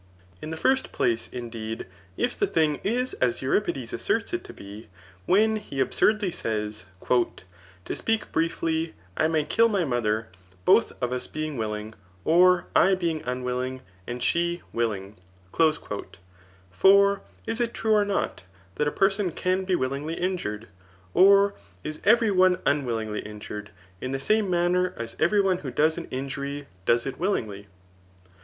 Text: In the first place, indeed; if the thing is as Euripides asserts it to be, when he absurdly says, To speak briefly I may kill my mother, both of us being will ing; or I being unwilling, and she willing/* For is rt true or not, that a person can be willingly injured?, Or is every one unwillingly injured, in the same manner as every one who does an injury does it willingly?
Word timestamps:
In 0.41 0.49
the 0.49 0.57
first 0.57 0.91
place, 0.91 1.27
indeed; 1.31 1.85
if 2.17 2.35
the 2.35 2.47
thing 2.47 2.79
is 2.83 3.13
as 3.21 3.43
Euripides 3.43 3.93
asserts 3.93 4.33
it 4.33 4.43
to 4.45 4.51
be, 4.51 4.87
when 5.27 5.57
he 5.57 5.79
absurdly 5.79 6.31
says, 6.31 6.85
To 7.07 7.95
speak 7.95 8.31
briefly 8.31 8.95
I 9.15 9.27
may 9.27 9.43
kill 9.43 9.69
my 9.69 9.85
mother, 9.85 10.29
both 10.65 10.91
of 11.03 11.13
us 11.13 11.27
being 11.27 11.55
will 11.55 11.75
ing; 11.75 11.93
or 12.25 12.65
I 12.75 12.95
being 12.95 13.21
unwilling, 13.27 13.81
and 14.07 14.23
she 14.23 14.63
willing/* 14.73 15.17
For 15.53 17.21
is 17.45 17.61
rt 17.61 17.71
true 17.75 17.93
or 17.93 18.03
not, 18.05 18.41
that 18.77 18.87
a 18.87 18.91
person 18.91 19.31
can 19.31 19.65
be 19.65 19.75
willingly 19.75 20.15
injured?, 20.15 20.67
Or 21.13 21.53
is 21.83 22.01
every 22.03 22.31
one 22.31 22.57
unwillingly 22.65 23.19
injured, 23.19 23.69
in 24.01 24.13
the 24.13 24.19
same 24.19 24.49
manner 24.49 24.95
as 24.97 25.15
every 25.19 25.41
one 25.41 25.59
who 25.59 25.69
does 25.69 25.99
an 25.99 26.05
injury 26.05 26.65
does 26.87 27.05
it 27.05 27.19
willingly? 27.19 27.67